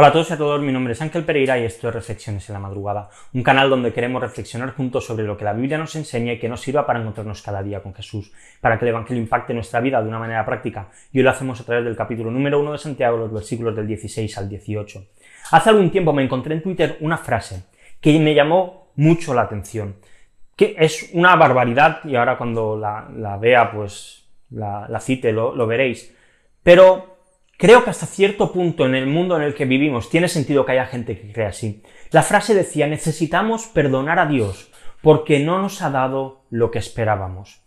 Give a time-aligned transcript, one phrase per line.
[0.00, 2.48] Hola a todos y a todos, mi nombre es Ángel Pereira y esto es Reflexiones
[2.48, 5.94] en la Madrugada, un canal donde queremos reflexionar juntos sobre lo que la Biblia nos
[5.94, 9.22] enseña y que nos sirva para encontrarnos cada día con Jesús, para que el Evangelio
[9.22, 12.30] impacte nuestra vida de una manera práctica, y hoy lo hacemos a través del capítulo
[12.30, 15.04] número 1 de Santiago, los versículos del 16 al 18.
[15.50, 17.64] Hace algún tiempo me encontré en Twitter una frase
[18.00, 19.96] que me llamó mucho la atención,
[20.56, 26.16] que es una barbaridad y ahora cuando la, vea pues la, cite lo, lo veréis,
[26.62, 27.19] pero
[27.60, 30.72] Creo que hasta cierto punto en el mundo en el que vivimos tiene sentido que
[30.72, 31.82] haya gente que crea así.
[32.10, 37.60] La frase decía, necesitamos perdonar a Dios porque no nos ha dado lo que esperábamos.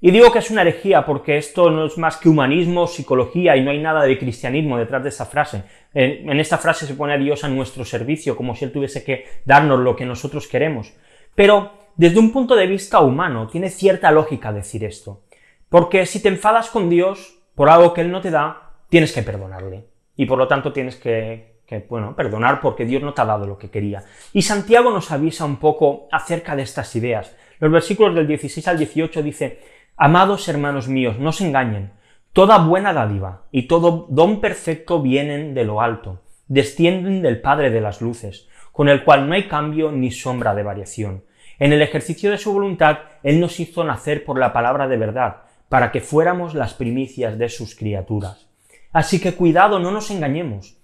[0.00, 3.64] Y digo que es una herejía porque esto no es más que humanismo, psicología y
[3.64, 5.64] no hay nada de cristianismo detrás de esa frase.
[5.92, 9.26] En, esta frase se pone a Dios a nuestro servicio como si Él tuviese que
[9.44, 10.92] darnos lo que nosotros queremos.
[11.34, 15.24] Pero desde un punto de vista humano tiene cierta lógica decir esto.
[15.68, 18.61] Porque si te enfadas con Dios por algo que Él no te da,
[18.92, 19.86] tienes que perdonarle.
[20.16, 23.56] Y por lo tanto tienes que, bueno, perdonar porque Dios no te ha dado lo
[23.56, 24.04] que quería.
[24.34, 27.34] Y Santiago nos avisa un poco acerca de estas ideas.
[27.58, 29.60] Los versículos del 16 al 18 dice,
[29.96, 31.92] Amados hermanos míos, no se engañen.
[32.34, 37.80] Toda buena dádiva y todo don perfecto vienen de lo alto, descienden del Padre de
[37.80, 41.24] las luces, con el cual no hay cambio ni sombra de variación.
[41.58, 45.44] En el ejercicio de su voluntad, Él nos hizo nacer por la palabra de verdad,
[45.70, 48.51] para que fuéramos las primicias de sus criaturas.
[48.92, 50.76] Así que cuidado, no nos engañemos.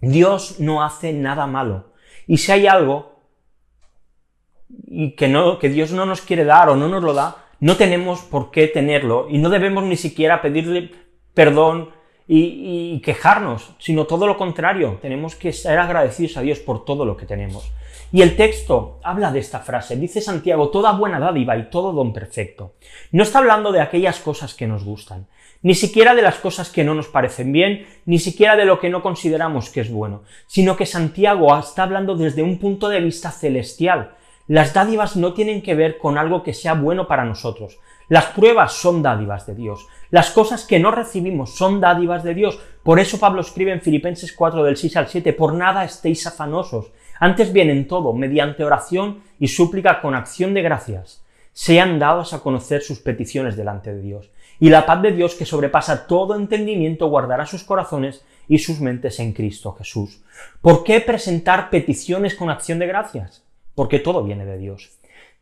[0.00, 1.92] Dios no hace nada malo.
[2.26, 3.18] Y si hay algo
[4.86, 7.76] y que, no, que Dios no nos quiere dar o no nos lo da, no
[7.76, 10.90] tenemos por qué tenerlo y no debemos ni siquiera pedirle
[11.34, 11.90] perdón
[12.26, 17.06] y, y, quejarnos, sino todo lo contrario, tenemos que ser agradecidos a Dios por todo
[17.06, 17.72] lo que tenemos.
[18.12, 22.12] Y el texto habla de esta frase, dice Santiago, toda buena dádiva y todo don
[22.12, 22.74] perfecto.
[23.12, 25.26] No está hablando de aquellas cosas que nos gustan,
[25.62, 28.90] ni siquiera de las cosas que no nos parecen bien, ni siquiera de lo que
[28.90, 33.30] no consideramos que es bueno, sino que Santiago está hablando desde un punto de vista
[33.30, 34.12] celestial.
[34.46, 37.78] Las dádivas no tienen que ver con algo que sea bueno para nosotros.
[38.08, 39.86] Las pruebas son dádivas de Dios.
[40.10, 42.58] Las cosas que no recibimos son dádivas de Dios.
[42.82, 46.92] Por eso Pablo escribe en Filipenses 4 del 6 al 7, por nada estéis afanosos.
[47.20, 52.40] Antes bien en todo, mediante oración y súplica con acción de gracias, sean dados a
[52.40, 54.30] conocer sus peticiones delante de Dios
[54.60, 59.20] y la paz de Dios que sobrepasa todo entendimiento guardará sus corazones y sus mentes
[59.20, 60.20] en Cristo Jesús.
[60.60, 63.44] ¿Por qué presentar peticiones con acción de gracias?
[63.74, 64.90] Porque todo viene de Dios.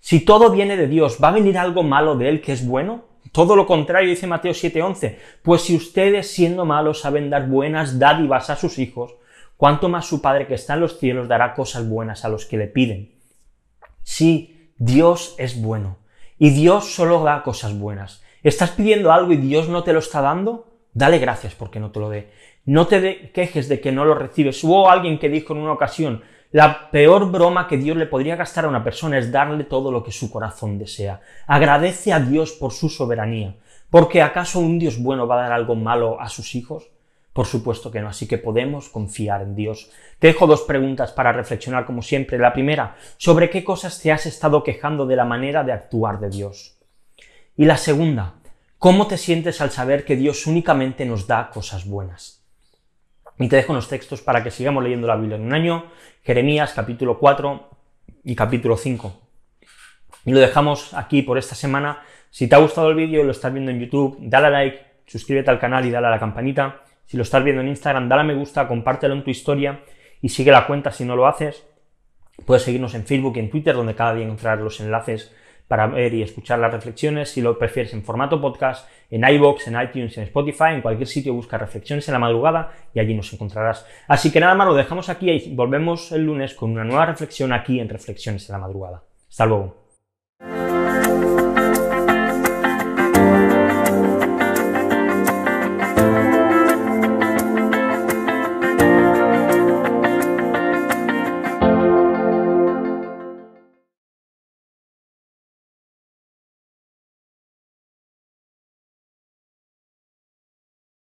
[0.00, 3.04] Si todo viene de Dios, ¿va a venir algo malo de Él que es bueno?
[3.32, 8.50] Todo lo contrario, dice Mateo 7:11, pues si ustedes siendo malos saben dar buenas dádivas
[8.50, 9.14] a sus hijos,
[9.56, 12.56] cuánto más su Padre que está en los cielos dará cosas buenas a los que
[12.56, 13.14] le piden.
[14.02, 15.98] Sí, Dios es bueno,
[16.38, 18.22] y Dios solo da cosas buenas.
[18.46, 20.68] ¿Estás pidiendo algo y Dios no te lo está dando?
[20.94, 22.30] Dale gracias porque no te lo dé.
[22.64, 24.62] No te quejes de que no lo recibes.
[24.62, 28.64] Hubo alguien que dijo en una ocasión, la peor broma que Dios le podría gastar
[28.64, 31.20] a una persona es darle todo lo que su corazón desea.
[31.48, 33.56] Agradece a Dios por su soberanía.
[33.90, 36.88] Porque ¿acaso un Dios bueno va a dar algo malo a sus hijos?
[37.32, 39.90] Por supuesto que no, así que podemos confiar en Dios.
[40.20, 42.38] Te dejo dos preguntas para reflexionar como siempre.
[42.38, 46.30] La primera, ¿sobre qué cosas te has estado quejando de la manera de actuar de
[46.30, 46.75] Dios?
[47.58, 48.34] Y la segunda,
[48.78, 52.44] ¿cómo te sientes al saber que Dios únicamente nos da cosas buenas?
[53.38, 55.86] Y te dejo unos textos para que sigamos leyendo la Biblia en un año,
[56.22, 57.70] Jeremías capítulo 4
[58.24, 59.22] y capítulo 5.
[60.26, 62.02] Y lo dejamos aquí por esta semana.
[62.28, 64.78] Si te ha gustado el vídeo y lo estás viendo en YouTube, dale a like,
[65.06, 66.82] suscríbete al canal y dale a la campanita.
[67.06, 69.80] Si lo estás viendo en Instagram, dale a me gusta, compártelo en tu historia
[70.20, 71.64] y sigue la cuenta si no lo haces.
[72.44, 75.32] Puedes seguirnos en Facebook y en Twitter, donde cada día encontrarás los enlaces
[75.68, 79.80] para ver y escuchar las reflexiones, si lo prefieres en formato podcast, en iBox, en
[79.80, 83.86] iTunes, en Spotify, en cualquier sitio busca reflexiones en la madrugada y allí nos encontrarás.
[84.08, 87.52] Así que nada más, lo dejamos aquí y volvemos el lunes con una nueva reflexión
[87.52, 89.02] aquí en Reflexiones en la madrugada.
[89.28, 89.85] Hasta luego.